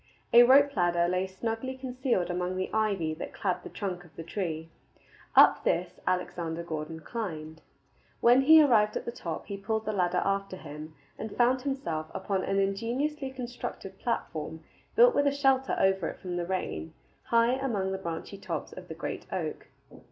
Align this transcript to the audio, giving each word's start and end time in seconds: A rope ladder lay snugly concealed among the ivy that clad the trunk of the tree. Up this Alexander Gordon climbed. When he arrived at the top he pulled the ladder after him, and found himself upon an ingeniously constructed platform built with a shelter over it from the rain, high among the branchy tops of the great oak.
A 0.33 0.41
rope 0.41 0.75
ladder 0.75 1.07
lay 1.07 1.27
snugly 1.27 1.77
concealed 1.77 2.31
among 2.31 2.55
the 2.55 2.71
ivy 2.73 3.13
that 3.13 3.35
clad 3.35 3.61
the 3.61 3.69
trunk 3.69 4.03
of 4.03 4.15
the 4.15 4.23
tree. 4.23 4.67
Up 5.35 5.63
this 5.63 5.99
Alexander 6.07 6.63
Gordon 6.63 7.01
climbed. 7.01 7.61
When 8.19 8.41
he 8.41 8.63
arrived 8.63 8.97
at 8.97 9.05
the 9.05 9.11
top 9.11 9.45
he 9.45 9.57
pulled 9.57 9.85
the 9.85 9.93
ladder 9.93 10.23
after 10.25 10.57
him, 10.57 10.95
and 11.19 11.37
found 11.37 11.61
himself 11.61 12.07
upon 12.15 12.43
an 12.43 12.57
ingeniously 12.57 13.29
constructed 13.29 13.99
platform 13.99 14.63
built 14.95 15.13
with 15.13 15.27
a 15.27 15.31
shelter 15.31 15.75
over 15.77 16.07
it 16.09 16.19
from 16.19 16.35
the 16.35 16.47
rain, 16.47 16.95
high 17.25 17.51
among 17.53 17.91
the 17.91 17.99
branchy 17.99 18.39
tops 18.39 18.73
of 18.73 18.87
the 18.87 18.95
great 18.95 19.27
oak. 19.31 19.67